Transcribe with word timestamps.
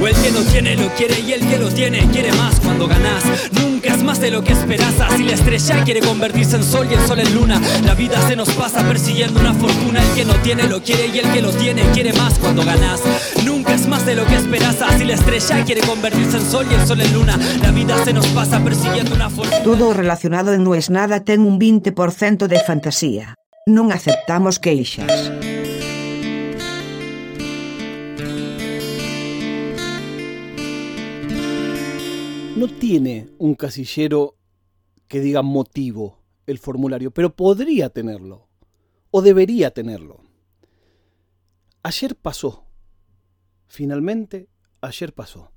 O 0.00 0.06
el 0.06 0.14
que 0.14 0.30
no 0.30 0.40
tiene 0.52 0.76
lo 0.76 0.88
quiere 0.94 1.20
y 1.20 1.32
el 1.32 1.40
que 1.48 1.58
lo 1.58 1.68
tiene 1.70 2.06
quiere 2.12 2.30
más 2.32 2.60
cuando 2.60 2.86
ganas. 2.86 3.24
Nunca 3.52 3.94
es 3.94 4.02
más 4.02 4.20
de 4.20 4.30
lo 4.30 4.44
que 4.44 4.52
esperas. 4.52 5.00
Así 5.00 5.24
la 5.24 5.32
estrella 5.32 5.84
quiere 5.84 6.00
convertirse 6.00 6.56
en 6.56 6.64
sol 6.64 6.86
y 6.90 6.94
el 6.94 7.00
sol 7.06 7.18
en 7.18 7.34
luna. 7.34 7.60
La 7.84 7.94
vida 7.94 8.20
se 8.28 8.36
nos 8.36 8.50
pasa 8.50 8.86
persiguiendo 8.86 9.40
una 9.40 9.54
fortuna. 9.54 10.02
El 10.02 10.14
que 10.14 10.24
no 10.26 10.34
tiene 10.42 10.64
lo 10.64 10.82
quiere 10.82 11.06
y 11.06 11.18
el 11.18 11.32
que 11.32 11.40
lo 11.40 11.50
tiene 11.50 11.82
quiere 11.92 12.12
más 12.12 12.38
cuando 12.38 12.62
ganas. 12.62 13.00
Nunca 13.44 13.74
es 13.74 13.86
más 13.86 14.04
de 14.04 14.16
lo 14.16 14.26
que 14.26 14.36
esperas. 14.36 14.82
Así 14.82 15.04
la 15.04 15.14
estrella 15.14 15.64
quiere 15.64 15.80
convertirse 15.80 16.36
en 16.36 16.44
sol 16.44 16.66
y 16.70 16.74
el 16.74 16.86
sol 16.86 17.00
en 17.00 17.12
luna. 17.14 17.38
La 17.62 17.70
vida 17.70 17.96
se 18.04 18.12
nos 18.12 18.26
pasa 18.28 18.62
persiguiendo 18.62 19.14
una 19.14 19.30
fortuna. 19.30 19.62
Todo 19.62 19.94
relacionado 19.94 20.52
en 20.52 20.62
No 20.62 20.74
es 20.74 20.90
nada 20.90 21.20
ten 21.20 21.40
un 21.40 21.58
20% 21.58 22.48
de 22.48 22.60
fantasía. 22.60 23.34
Non 23.66 23.90
aceptamos 23.90 24.58
queixas. 24.58 25.55
No 32.56 32.68
tiene 32.68 33.28
un 33.36 33.54
casillero 33.54 34.38
que 35.08 35.20
diga 35.20 35.42
motivo 35.42 36.22
el 36.46 36.58
formulario, 36.58 37.10
pero 37.10 37.36
podría 37.36 37.90
tenerlo. 37.90 38.48
O 39.10 39.20
debería 39.20 39.72
tenerlo. 39.72 40.22
Ayer 41.82 42.16
pasó. 42.16 42.64
Finalmente, 43.66 44.48
ayer 44.80 45.12
pasó. 45.12 45.52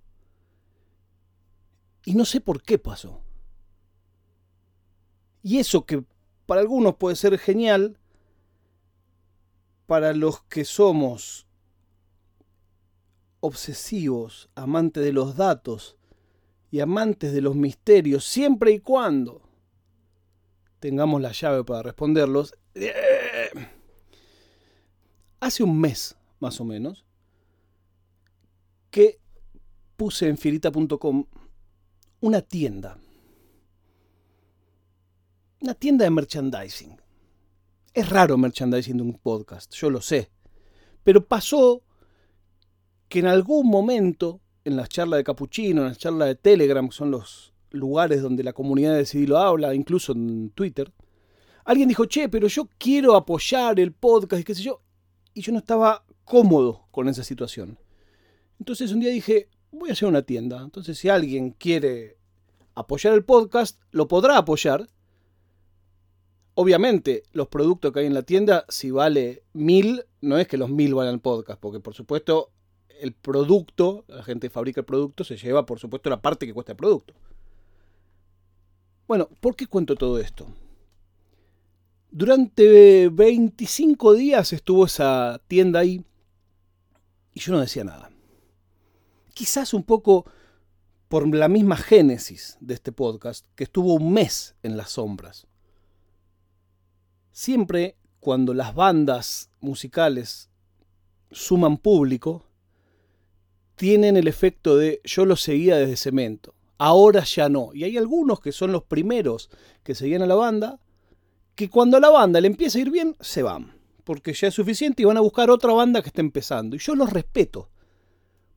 Y 2.03 2.15
no 2.15 2.25
sé 2.25 2.41
por 2.41 2.61
qué 2.61 2.77
pasó. 2.77 3.23
Y 5.41 5.59
eso 5.59 5.85
que 5.85 6.03
para 6.45 6.59
algunos 6.59 6.97
puede 6.97 7.15
ser 7.15 7.37
genial, 7.37 7.97
para 9.85 10.13
los 10.13 10.43
que 10.43 10.65
somos 10.65 11.47
obsesivos, 13.39 14.49
amantes 14.53 15.01
de 15.01 15.13
los 15.13 15.37
datos 15.37 15.95
y 16.71 16.79
amantes 16.79 17.33
de 17.33 17.41
los 17.41 17.55
misterios, 17.55 18.25
siempre 18.25 18.71
y 18.71 18.79
cuando 18.79 19.41
tengamos 20.79 21.21
la 21.21 21.31
llave 21.31 21.63
para 21.63 21.83
responderlos, 21.83 22.53
hace 25.39 25.63
un 25.63 25.79
mes 25.79 26.15
más 26.39 26.59
o 26.61 26.65
menos 26.65 27.05
que 28.89 29.19
puse 29.95 30.27
en 30.27 30.37
fierita.com 30.37 31.25
una 32.21 32.41
tienda. 32.41 32.97
Una 35.61 35.73
tienda 35.73 36.05
de 36.05 36.11
merchandising. 36.11 36.97
Es 37.93 38.09
raro 38.09 38.37
merchandising 38.37 38.97
de 38.97 39.03
un 39.03 39.13
podcast, 39.13 39.73
yo 39.73 39.89
lo 39.89 40.01
sé. 40.01 40.31
Pero 41.03 41.25
pasó 41.25 41.83
que 43.07 43.19
en 43.19 43.27
algún 43.27 43.67
momento, 43.67 44.41
en 44.69 44.77
las 44.77 44.89
charlas 44.89 45.17
de 45.17 45.23
Capuchino, 45.23 45.81
en 45.81 45.89
las 45.89 45.97
charlas 45.97 46.29
de 46.29 46.35
Telegram, 46.35 46.87
que 46.87 46.95
son 46.95 47.11
los 47.11 47.53
lugares 47.71 48.21
donde 48.21 48.43
la 48.43 48.53
comunidad 48.53 48.95
de 48.95 49.05
CD 49.05 49.27
lo 49.27 49.37
habla, 49.37 49.73
incluso 49.75 50.13
en 50.13 50.51
Twitter, 50.51 50.91
alguien 51.65 51.89
dijo, 51.89 52.05
che, 52.05 52.29
pero 52.29 52.47
yo 52.47 52.67
quiero 52.77 53.15
apoyar 53.15 53.79
el 53.79 53.91
podcast 53.91 54.41
y 54.41 54.43
qué 54.43 54.55
sé 54.55 54.63
yo. 54.63 54.81
Y 55.33 55.41
yo 55.41 55.51
no 55.51 55.59
estaba 55.59 56.05
cómodo 56.23 56.87
con 56.91 57.07
esa 57.07 57.23
situación. 57.23 57.77
Entonces 58.59 58.91
un 58.91 58.99
día 58.99 59.11
dije, 59.11 59.49
voy 59.71 59.89
a 59.89 59.93
hacer 59.93 60.07
una 60.07 60.23
tienda. 60.23 60.61
Entonces 60.61 60.97
si 60.97 61.09
alguien 61.09 61.51
quiere 61.51 62.17
apoyar 62.75 63.13
el 63.13 63.23
podcast, 63.23 63.79
lo 63.91 64.07
podrá 64.07 64.37
apoyar. 64.37 64.87
Obviamente, 66.55 67.23
los 67.31 67.47
productos 67.47 67.93
que 67.93 68.01
hay 68.01 68.05
en 68.05 68.13
la 68.13 68.23
tienda, 68.23 68.65
si 68.67 68.91
vale 68.91 69.43
mil, 69.53 70.03
no 70.21 70.37
es 70.37 70.47
que 70.47 70.57
los 70.57 70.69
mil 70.69 70.93
valen 70.93 71.13
el 71.13 71.21
podcast, 71.21 71.59
porque 71.59 71.79
por 71.79 71.93
supuesto 71.93 72.51
el 72.99 73.13
producto, 73.13 74.05
la 74.07 74.23
gente 74.23 74.47
que 74.47 74.53
fabrica 74.53 74.81
el 74.81 74.85
producto, 74.85 75.23
se 75.23 75.37
lleva 75.37 75.65
por 75.65 75.79
supuesto 75.79 76.09
la 76.09 76.21
parte 76.21 76.45
que 76.45 76.53
cuesta 76.53 76.73
el 76.73 76.77
producto. 76.77 77.13
Bueno, 79.07 79.29
¿por 79.39 79.55
qué 79.55 79.67
cuento 79.67 79.95
todo 79.95 80.19
esto? 80.19 80.47
Durante 82.11 83.09
25 83.09 84.13
días 84.13 84.53
estuvo 84.53 84.85
esa 84.85 85.41
tienda 85.47 85.79
ahí 85.79 86.03
y 87.33 87.39
yo 87.39 87.53
no 87.53 87.59
decía 87.59 87.83
nada. 87.83 88.11
Quizás 89.33 89.73
un 89.73 89.83
poco 89.83 90.25
por 91.07 91.27
la 91.35 91.47
misma 91.47 91.75
génesis 91.75 92.57
de 92.59 92.75
este 92.75 92.91
podcast, 92.91 93.45
que 93.55 93.63
estuvo 93.63 93.95
un 93.95 94.13
mes 94.13 94.55
en 94.61 94.77
las 94.77 94.91
sombras. 94.91 95.47
Siempre 97.31 97.97
cuando 98.19 98.53
las 98.53 98.75
bandas 98.75 99.49
musicales 99.59 100.49
suman 101.31 101.77
público, 101.77 102.45
tienen 103.79 104.17
el 104.17 104.27
efecto 104.27 104.75
de 104.75 104.99
yo 105.05 105.23
lo 105.23 105.37
seguía 105.37 105.77
desde 105.77 105.95
cemento, 105.95 106.53
ahora 106.77 107.23
ya 107.23 107.47
no. 107.47 107.69
Y 107.73 107.85
hay 107.85 107.95
algunos 107.95 108.41
que 108.41 108.51
son 108.51 108.73
los 108.73 108.83
primeros 108.83 109.49
que 109.83 109.95
seguían 109.95 110.21
a 110.21 110.27
la 110.27 110.35
banda, 110.35 110.81
que 111.55 111.69
cuando 111.69 111.97
la 112.01 112.09
banda 112.09 112.41
le 112.41 112.47
empieza 112.47 112.77
a 112.77 112.81
ir 112.81 112.91
bien, 112.91 113.15
se 113.21 113.41
van, 113.41 113.79
porque 114.03 114.33
ya 114.33 114.49
es 114.49 114.53
suficiente 114.53 115.01
y 115.01 115.05
van 115.05 115.15
a 115.15 115.21
buscar 115.21 115.49
otra 115.49 115.71
banda 115.71 116.01
que 116.01 116.09
esté 116.09 116.19
empezando. 116.19 116.75
Y 116.75 116.79
yo 116.79 116.93
los 116.93 117.13
respeto, 117.13 117.69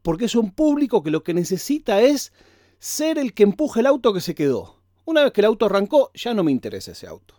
porque 0.03 0.25
es 0.25 0.35
un 0.35 0.51
público 0.51 1.05
que 1.05 1.13
lo 1.13 1.23
que 1.23 1.35
necesita 1.35 2.01
es 2.01 2.33
ser 2.81 3.17
el 3.17 3.33
que 3.33 3.45
empuje 3.45 3.79
el 3.79 3.87
auto 3.87 4.13
que 4.13 4.21
se 4.21 4.35
quedó. 4.35 4.81
Una 5.05 5.23
vez 5.23 5.33
que 5.33 5.43
el 5.43 5.45
auto 5.45 5.67
arrancó, 5.67 6.11
ya 6.15 6.35
no 6.35 6.43
me 6.43 6.51
interesa 6.51 6.91
ese 6.91 7.07
auto. 7.07 7.37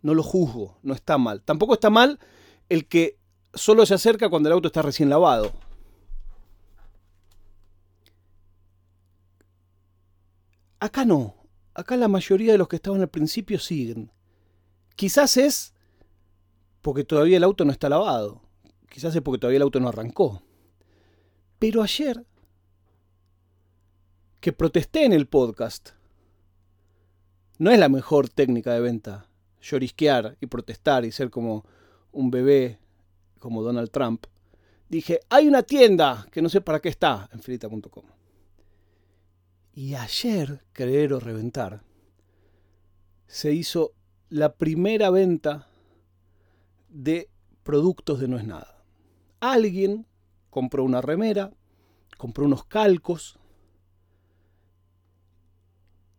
No 0.00 0.14
lo 0.14 0.22
juzgo, 0.22 0.78
no 0.82 0.94
está 0.94 1.18
mal. 1.18 1.42
Tampoco 1.42 1.74
está 1.74 1.90
mal 1.90 2.18
el 2.70 2.86
que 2.86 3.18
solo 3.52 3.84
se 3.84 3.92
acerca 3.92 4.30
cuando 4.30 4.48
el 4.48 4.54
auto 4.54 4.68
está 4.68 4.80
recién 4.80 5.10
lavado. 5.10 5.52
Acá 10.80 11.04
no. 11.04 11.36
Acá 11.74 11.96
la 11.96 12.08
mayoría 12.08 12.52
de 12.52 12.58
los 12.58 12.68
que 12.68 12.76
estaban 12.76 13.00
al 13.02 13.10
principio 13.10 13.58
siguen. 13.58 14.10
Quizás 14.96 15.36
es 15.36 15.74
porque 16.82 17.04
todavía 17.04 17.36
el 17.36 17.44
auto 17.44 17.64
no 17.64 17.72
está 17.72 17.88
lavado. 17.88 18.42
Quizás 18.88 19.14
es 19.14 19.22
porque 19.22 19.38
todavía 19.38 19.58
el 19.58 19.62
auto 19.62 19.78
no 19.78 19.88
arrancó. 19.88 20.42
Pero 21.58 21.82
ayer, 21.82 22.24
que 24.40 24.52
protesté 24.52 25.04
en 25.04 25.12
el 25.12 25.26
podcast, 25.26 25.90
no 27.58 27.70
es 27.70 27.78
la 27.78 27.90
mejor 27.90 28.30
técnica 28.30 28.72
de 28.72 28.80
venta. 28.80 29.26
Llorisquear 29.60 30.38
y 30.40 30.46
protestar 30.46 31.04
y 31.04 31.12
ser 31.12 31.28
como 31.28 31.66
un 32.12 32.30
bebé, 32.30 32.78
como 33.38 33.62
Donald 33.62 33.90
Trump. 33.90 34.24
Dije, 34.88 35.20
hay 35.28 35.46
una 35.46 35.62
tienda 35.62 36.26
que 36.32 36.40
no 36.40 36.48
sé 36.48 36.62
para 36.62 36.80
qué 36.80 36.88
está 36.88 37.28
en 37.32 37.40
frita.com. 37.40 38.04
Y 39.72 39.94
ayer, 39.94 40.64
creer 40.72 41.12
o 41.12 41.20
reventar, 41.20 41.82
se 43.26 43.52
hizo 43.52 43.92
la 44.28 44.54
primera 44.56 45.10
venta 45.10 45.68
de 46.88 47.30
productos 47.62 48.20
de 48.20 48.28
No 48.28 48.36
es 48.36 48.44
nada. 48.44 48.84
Alguien 49.38 50.06
compró 50.50 50.84
una 50.84 51.00
remera, 51.00 51.52
compró 52.18 52.44
unos 52.44 52.64
calcos. 52.64 53.38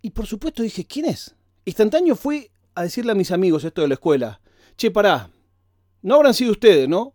Y 0.02 0.12
por 0.12 0.26
supuesto 0.26 0.64
dije, 0.64 0.86
¿quién 0.86 1.06
es? 1.06 1.36
Instantáneo 1.66 2.16
fui 2.16 2.50
a 2.74 2.84
decirle 2.84 3.12
a 3.12 3.16
mis 3.16 3.32
amigos 3.32 3.64
esto 3.64 3.82
de 3.82 3.90
la 3.90 3.96
escuela. 3.96 4.42
Che, 4.78 4.90
pará, 4.90 5.30
no 6.02 6.16
habrán 6.16 6.34
sido 6.34 6.52
ustedes, 6.54 6.88
¿no? 6.88 7.14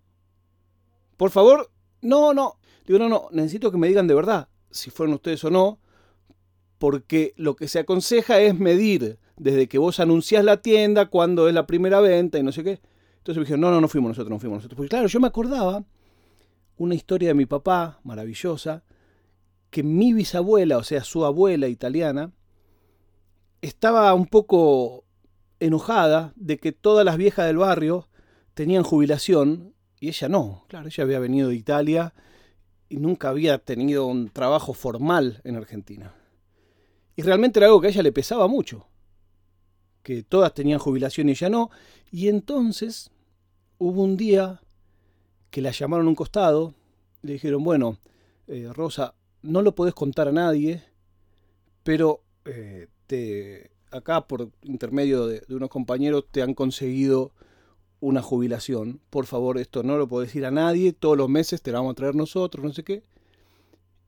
Por 1.16 1.30
favor, 1.30 1.72
no, 2.02 2.34
no. 2.34 2.58
Digo, 2.86 2.98
no, 2.98 3.08
no, 3.08 3.28
necesito 3.32 3.72
que 3.72 3.78
me 3.78 3.88
digan 3.88 4.06
de 4.06 4.14
verdad 4.14 4.48
si 4.70 4.90
fueron 4.90 5.14
ustedes 5.14 5.42
o 5.44 5.50
no, 5.50 5.80
porque 6.78 7.34
lo 7.36 7.56
que 7.56 7.68
se 7.68 7.78
aconseja 7.78 8.40
es 8.40 8.58
medir 8.58 9.18
desde 9.36 9.68
que 9.68 9.78
vos 9.78 10.00
anunciás 10.00 10.44
la 10.44 10.58
tienda, 10.62 11.06
cuándo 11.06 11.48
es 11.48 11.54
la 11.54 11.66
primera 11.66 12.00
venta 12.00 12.38
y 12.38 12.42
no 12.42 12.52
sé 12.52 12.64
qué. 12.64 12.80
Entonces 13.18 13.36
me 13.36 13.44
dijeron, 13.44 13.60
no, 13.60 13.70
no, 13.70 13.80
no 13.80 13.88
fuimos 13.88 14.10
nosotros, 14.10 14.30
no 14.30 14.38
fuimos 14.38 14.58
nosotros. 14.58 14.76
Porque 14.76 14.90
claro, 14.90 15.08
yo 15.08 15.20
me 15.20 15.26
acordaba 15.26 15.84
una 16.76 16.94
historia 16.94 17.28
de 17.28 17.34
mi 17.34 17.46
papá, 17.46 18.00
maravillosa, 18.04 18.84
que 19.70 19.82
mi 19.82 20.12
bisabuela, 20.12 20.78
o 20.78 20.82
sea, 20.82 21.02
su 21.04 21.24
abuela 21.24 21.68
italiana, 21.68 22.32
estaba 23.62 24.12
un 24.14 24.26
poco 24.26 25.04
enojada 25.60 26.32
de 26.36 26.58
que 26.58 26.72
todas 26.72 27.04
las 27.04 27.16
viejas 27.16 27.46
del 27.46 27.56
barrio 27.58 28.08
tenían 28.54 28.82
jubilación 28.82 29.74
y 29.98 30.08
ella 30.08 30.28
no. 30.28 30.64
Claro, 30.68 30.88
ella 30.88 31.04
había 31.04 31.18
venido 31.18 31.48
de 31.48 31.56
Italia 31.56 32.14
y 32.88 32.98
nunca 32.98 33.30
había 33.30 33.58
tenido 33.58 34.06
un 34.06 34.28
trabajo 34.28 34.72
formal 34.72 35.40
en 35.44 35.56
Argentina. 35.56 36.14
Y 37.16 37.22
realmente 37.22 37.58
era 37.58 37.66
algo 37.66 37.80
que 37.80 37.88
a 37.88 37.90
ella 37.90 38.02
le 38.02 38.12
pesaba 38.12 38.46
mucho, 38.46 38.86
que 40.02 40.22
todas 40.22 40.52
tenían 40.52 40.78
jubilación 40.78 41.28
y 41.28 41.32
ella 41.32 41.48
no. 41.48 41.70
Y 42.12 42.28
entonces 42.28 43.10
hubo 43.78 44.02
un 44.02 44.16
día 44.16 44.60
que 45.50 45.62
la 45.62 45.70
llamaron 45.70 46.06
a 46.06 46.10
un 46.10 46.14
costado, 46.14 46.74
le 47.22 47.32
dijeron, 47.32 47.64
bueno, 47.64 47.98
eh, 48.46 48.68
Rosa, 48.72 49.14
no 49.42 49.62
lo 49.62 49.74
podés 49.74 49.94
contar 49.94 50.28
a 50.28 50.32
nadie, 50.32 50.84
pero 51.82 52.22
eh, 52.44 52.88
te, 53.06 53.70
acá 53.90 54.26
por 54.26 54.50
intermedio 54.62 55.26
de, 55.26 55.40
de, 55.40 55.54
unos 55.54 55.70
compañeros 55.70 56.26
te 56.30 56.42
han 56.42 56.52
conseguido 56.52 57.32
una 58.00 58.20
jubilación. 58.20 59.00
Por 59.08 59.24
favor, 59.26 59.56
esto 59.58 59.82
no 59.82 59.96
lo 59.96 60.06
puedo 60.06 60.22
decir 60.22 60.44
a 60.44 60.50
nadie. 60.50 60.92
Todos 60.92 61.16
los 61.16 61.28
meses 61.28 61.62
te 61.62 61.72
lo 61.72 61.78
vamos 61.78 61.92
a 61.92 61.94
traer 61.94 62.14
nosotros, 62.14 62.64
no 62.64 62.72
sé 62.72 62.84
qué. 62.84 63.02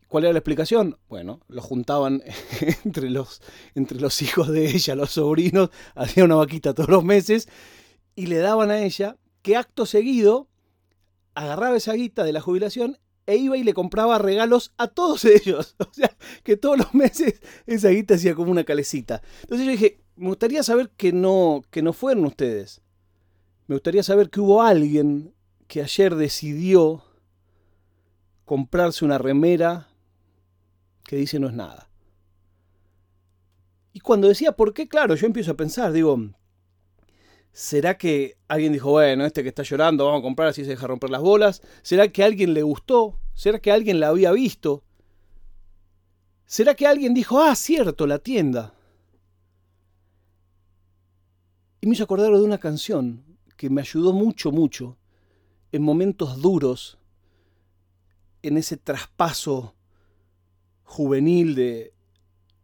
¿Cuál 0.08 0.24
era 0.24 0.32
la 0.32 0.38
explicación? 0.38 0.98
Bueno, 1.08 1.40
lo 1.48 1.60
juntaban 1.60 2.22
entre 2.84 3.10
los, 3.10 3.42
entre 3.74 4.00
los 4.00 4.22
hijos 4.22 4.48
de 4.48 4.70
ella, 4.70 4.94
los 4.94 5.10
sobrinos, 5.12 5.70
hacían 5.94 6.26
una 6.26 6.36
vaquita 6.36 6.74
todos 6.74 6.88
los 6.88 7.04
meses 7.04 7.48
y 8.14 8.26
le 8.26 8.38
daban 8.38 8.70
a 8.70 8.82
ella 8.82 9.16
que 9.42 9.56
acto 9.56 9.84
seguido 9.86 10.48
agarraba 11.34 11.76
esa 11.76 11.92
guita 11.92 12.24
de 12.24 12.32
la 12.32 12.40
jubilación 12.40 12.98
e 13.26 13.36
iba 13.36 13.58
y 13.58 13.62
le 13.62 13.74
compraba 13.74 14.18
regalos 14.18 14.72
a 14.78 14.88
todos 14.88 15.24
ellos. 15.26 15.76
O 15.78 15.92
sea, 15.92 16.16
que 16.42 16.56
todos 16.56 16.78
los 16.78 16.94
meses 16.94 17.42
esa 17.66 17.90
guita 17.90 18.14
hacía 18.14 18.34
como 18.34 18.50
una 18.50 18.64
calecita. 18.64 19.20
Entonces 19.42 19.66
yo 19.66 19.72
dije, 19.72 20.00
me 20.16 20.28
gustaría 20.28 20.62
saber 20.62 20.88
que 20.96 21.12
no, 21.12 21.62
que 21.70 21.82
no 21.82 21.92
fueron 21.92 22.24
ustedes. 22.24 22.80
Me 23.66 23.74
gustaría 23.74 24.02
saber 24.02 24.30
que 24.30 24.40
hubo 24.40 24.62
alguien 24.62 25.34
que 25.66 25.82
ayer 25.82 26.14
decidió 26.14 27.04
comprarse 28.46 29.04
una 29.04 29.18
remera 29.18 29.87
que 31.08 31.16
dice 31.16 31.40
no 31.40 31.48
es 31.48 31.54
nada. 31.54 31.88
Y 33.94 34.00
cuando 34.00 34.28
decía 34.28 34.52
por 34.52 34.74
qué, 34.74 34.86
claro, 34.86 35.14
yo 35.14 35.26
empiezo 35.26 35.52
a 35.52 35.56
pensar, 35.56 35.90
digo, 35.90 36.18
¿será 37.50 37.96
que 37.96 38.36
alguien 38.46 38.74
dijo, 38.74 38.90
bueno, 38.90 39.24
este 39.24 39.42
que 39.42 39.48
está 39.48 39.62
llorando, 39.62 40.04
vamos 40.04 40.20
a 40.20 40.22
comprar 40.22 40.48
así 40.48 40.64
se 40.64 40.70
deja 40.70 40.86
romper 40.86 41.08
las 41.08 41.22
bolas? 41.22 41.62
¿Será 41.80 42.08
que 42.08 42.22
alguien 42.22 42.52
le 42.52 42.62
gustó? 42.62 43.18
¿Será 43.32 43.58
que 43.58 43.72
alguien 43.72 44.00
la 44.00 44.08
había 44.08 44.32
visto? 44.32 44.84
¿Será 46.44 46.74
que 46.74 46.86
alguien 46.86 47.14
dijo, 47.14 47.40
ah, 47.40 47.54
cierto, 47.54 48.06
la 48.06 48.18
tienda? 48.18 48.74
Y 51.80 51.86
me 51.86 51.94
hizo 51.94 52.04
acordar 52.04 52.30
de 52.30 52.42
una 52.42 52.58
canción 52.58 53.24
que 53.56 53.70
me 53.70 53.80
ayudó 53.80 54.12
mucho, 54.12 54.52
mucho, 54.52 54.98
en 55.72 55.82
momentos 55.82 56.42
duros, 56.42 56.98
en 58.42 58.58
ese 58.58 58.76
traspaso 58.76 59.74
juvenil 60.88 61.54
de 61.54 61.92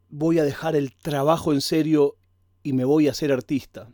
voy 0.08 0.38
a 0.38 0.44
dejar 0.44 0.76
el 0.76 0.94
trabajo 0.94 1.52
en 1.52 1.60
serio 1.60 2.16
y 2.62 2.72
me 2.72 2.84
voy 2.84 3.06
a 3.06 3.14
ser 3.14 3.30
artista. 3.30 3.90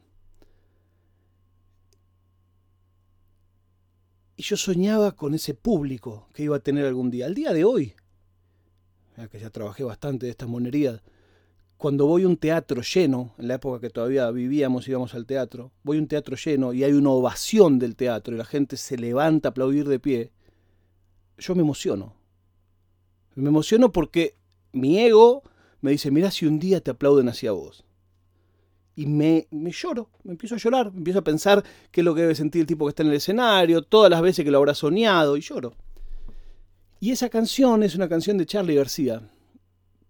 Y 4.36 4.42
yo 4.44 4.56
soñaba 4.56 5.16
con 5.16 5.34
ese 5.34 5.52
público 5.54 6.28
que 6.32 6.44
iba 6.44 6.56
a 6.56 6.60
tener 6.60 6.86
algún 6.86 7.10
día. 7.10 7.26
Al 7.26 7.34
día 7.34 7.52
de 7.52 7.64
hoy, 7.64 7.94
que 9.30 9.40
ya 9.40 9.50
trabajé 9.50 9.82
bastante 9.82 10.26
de 10.26 10.30
estas 10.30 10.48
monerías, 10.48 11.02
cuando 11.76 12.06
voy 12.06 12.22
a 12.22 12.28
un 12.28 12.36
teatro 12.36 12.82
lleno, 12.82 13.34
en 13.36 13.48
la 13.48 13.54
época 13.54 13.80
que 13.80 13.90
todavía 13.90 14.30
vivíamos, 14.30 14.86
íbamos 14.86 15.14
al 15.14 15.26
teatro, 15.26 15.72
voy 15.82 15.98
a 15.98 16.00
un 16.00 16.08
teatro 16.08 16.36
lleno 16.36 16.72
y 16.72 16.84
hay 16.84 16.92
una 16.92 17.10
ovación 17.10 17.80
del 17.80 17.96
teatro 17.96 18.34
y 18.34 18.38
la 18.38 18.44
gente 18.44 18.76
se 18.76 18.96
levanta 18.96 19.48
a 19.48 19.50
aplaudir 19.50 19.88
de 19.88 19.98
pie, 19.98 20.32
yo 21.36 21.54
me 21.54 21.62
emociono. 21.62 22.19
Me 23.34 23.48
emociono 23.48 23.92
porque 23.92 24.34
mi 24.72 24.98
ego 24.98 25.42
me 25.80 25.92
dice, 25.92 26.10
mira 26.10 26.30
si 26.30 26.46
un 26.46 26.58
día 26.58 26.80
te 26.80 26.90
aplauden 26.90 27.28
hacia 27.28 27.52
vos. 27.52 27.84
Y 28.96 29.06
me, 29.06 29.46
me 29.50 29.70
lloro, 29.70 30.10
me 30.24 30.32
empiezo 30.32 30.56
a 30.56 30.58
llorar, 30.58 30.92
me 30.92 30.98
empiezo 30.98 31.20
a 31.20 31.24
pensar 31.24 31.64
qué 31.90 32.00
es 32.00 32.04
lo 32.04 32.14
que 32.14 32.22
debe 32.22 32.34
sentir 32.34 32.60
el 32.60 32.66
tipo 32.66 32.84
que 32.84 32.90
está 32.90 33.02
en 33.02 33.08
el 33.08 33.14
escenario, 33.14 33.82
todas 33.82 34.10
las 34.10 34.20
veces 34.20 34.44
que 34.44 34.50
lo 34.50 34.58
habrá 34.58 34.74
soñado, 34.74 35.36
y 35.36 35.40
lloro. 35.40 35.74
Y 36.98 37.12
esa 37.12 37.30
canción 37.30 37.82
es 37.82 37.94
una 37.94 38.08
canción 38.08 38.36
de 38.36 38.46
Charlie 38.46 38.74
García, 38.74 39.22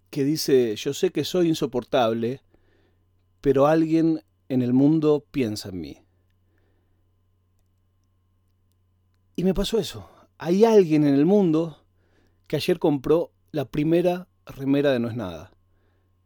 que 0.09 0.25
dice, 0.25 0.75
yo 0.75 0.93
sé 0.93 1.11
que 1.11 1.23
soy 1.23 1.47
insoportable, 1.47 2.41
pero 3.39 3.65
alguien 3.65 4.21
en 4.49 4.61
el 4.61 4.73
mundo 4.73 5.25
piensa 5.31 5.69
en 5.69 5.79
mí. 5.79 5.97
Y 9.37 9.43
me 9.45 9.53
pasó 9.53 9.79
eso. 9.79 10.09
Hay 10.37 10.65
alguien 10.65 11.05
en 11.05 11.13
el 11.13 11.25
mundo 11.25 11.80
que 12.51 12.57
ayer 12.57 12.79
compró 12.79 13.31
la 13.53 13.63
primera 13.63 14.27
remera 14.45 14.91
de 14.91 14.99
No 14.99 15.07
es 15.07 15.15
nada. 15.15 15.53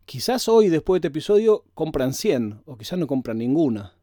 Quizás 0.05 0.49
hoy, 0.49 0.69
después 0.69 0.99
de 0.99 1.07
este 1.07 1.09
episodio, 1.09 1.65
compran 1.75 2.15
100, 2.15 2.63
o 2.65 2.79
quizás 2.79 2.97
no 2.97 3.05
compran 3.05 3.37
ninguna. 3.37 3.93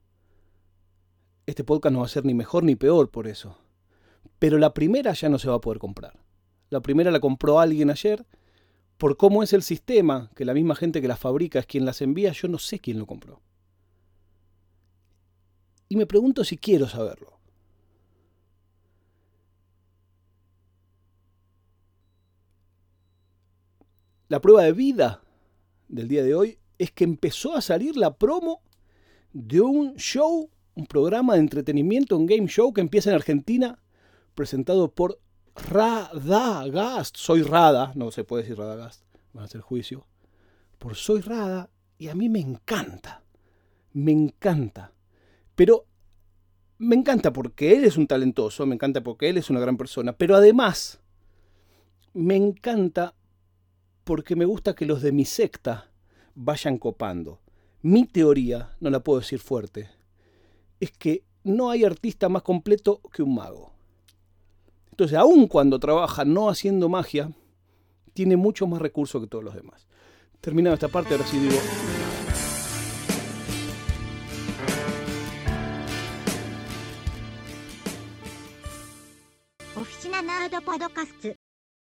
Este 1.47 1.65
podcast 1.65 1.93
no 1.93 1.99
va 1.99 2.07
a 2.07 2.09
ser 2.09 2.25
ni 2.25 2.33
mejor 2.33 2.63
ni 2.63 2.77
peor 2.77 3.11
por 3.11 3.27
eso. 3.27 3.59
Pero 4.39 4.59
la 4.59 4.73
primera 4.73 5.13
ya 5.15 5.29
no 5.29 5.41
se 5.41 5.49
va 5.49 5.57
a 5.57 5.61
poder 5.61 5.81
comprar. 5.81 6.23
La 6.71 6.81
primera 6.81 7.11
la 7.11 7.19
compró 7.19 7.59
alguien 7.59 7.91
ayer 7.91 8.25
por 8.99 9.17
cómo 9.17 9.43
es 9.43 9.53
el 9.53 9.65
sistema, 9.65 10.31
que 10.37 10.45
la 10.45 10.55
misma 10.55 10.77
gente 10.77 11.03
que 11.03 11.09
las 11.09 11.19
fabrica 11.19 11.59
es 11.59 11.67
quien 11.67 11.85
las 11.85 12.03
envía, 12.03 12.31
yo 12.31 12.47
no 12.47 12.59
sé 12.59 12.79
quién 12.79 13.01
lo 13.01 13.07
compró. 13.09 13.41
Y 15.89 15.97
me 15.97 16.07
pregunto 16.07 16.45
si 16.45 16.57
quiero 16.57 16.87
saberlo. 16.87 17.32
La 24.33 24.41
prueba 24.41 24.63
de 24.63 24.73
vida 24.73 25.21
del 25.89 26.09
día 26.09 26.23
de 26.23 26.35
hoy 26.35 26.59
es 26.79 26.91
que 26.91 27.05
empezó 27.05 27.55
a 27.55 27.61
salir 27.61 27.99
la 27.99 28.17
promo 28.17 28.63
de 29.35 29.61
un 29.61 29.95
show, 29.97 30.49
un 30.75 30.87
programa 30.87 31.35
de 31.35 31.41
entretenimiento, 31.41 32.17
un 32.17 32.25
game 32.25 32.47
show 32.47 32.73
que 32.73 32.81
empieza 32.81 33.11
en 33.11 33.17
Argentina, 33.17 33.83
presentado 34.35 34.91
por 34.91 35.21
Radagast. 35.55 37.15
Soy 37.19 37.43
Rada, 37.43 37.93
no 37.95 38.11
se 38.11 38.25
puede 38.25 38.45
decir 38.45 38.57
Radagast, 38.57 39.05
van 39.35 39.43
a 39.43 39.45
hacer 39.45 39.61
juicio. 39.61 40.07
Por 40.79 40.97
Soy 40.97 41.21
Rada, 41.21 41.69
y 41.99 42.09
a 42.09 42.15
mí 42.15 42.31
me 42.31 42.41
encanta. 42.41 43.23
Me 43.93 44.13
encanta. 44.13 44.95
Pero 45.55 45.85
me 46.79 46.97
encanta 46.97 47.35
porque 47.35 47.77
él 47.77 47.85
es 47.85 47.99
un 47.99 48.07
talentoso, 48.07 48.65
me 48.65 48.77
encanta 48.77 49.03
porque 49.03 49.29
él 49.29 49.37
es 49.37 49.51
una 49.51 49.61
gran 49.61 49.77
persona, 49.77 50.15
pero 50.15 50.37
además 50.37 51.03
me 52.15 52.37
encanta 52.37 53.15
porque 54.05 54.37
me 54.37 54.45
gusta 54.45 54.75
que 54.75 54.87
los 54.87 55.03
de 55.03 55.13
mi 55.13 55.25
secta 55.25 55.91
vayan 56.35 56.79
copando. 56.79 57.41
Mi 57.83 58.07
teoría, 58.07 58.77
no 58.81 58.91
la 58.91 59.01
puedo 59.01 59.21
decir 59.21 59.41
fuerte, 59.41 59.91
es 60.81 60.93
que 60.93 61.25
no 61.45 61.71
hay 61.71 61.85
artista 61.85 62.29
más 62.29 62.43
completo 62.43 63.01
que 63.13 63.23
un 63.23 63.35
mago. 63.35 63.73
Entonces, 64.91 65.19
aun 65.19 65.47
cuando 65.49 65.79
trabaja 65.79 66.25
no 66.25 66.49
haciendo 66.49 66.89
magia, 66.89 67.33
tiene 68.13 68.37
mucho 68.37 68.67
más 68.67 68.81
recursos 68.81 69.21
que 69.23 69.29
todos 69.29 69.45
los 69.45 69.55
demás. 69.55 69.89
Terminado 70.41 70.75
esta 70.75 70.89
parte, 70.89 71.15
ahora 71.15 71.27
sí 71.27 71.39
digo... 71.39 71.57
Oficina 79.75 80.23
Podcast 80.65 81.42